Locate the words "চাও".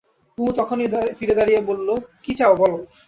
2.35-2.53